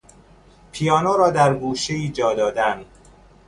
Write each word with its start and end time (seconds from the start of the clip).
پیانو 0.71 1.17
را 1.17 1.29
در 1.31 1.53
گوشهای 1.53 2.09
جا 2.09 2.33
دادن 2.33 2.85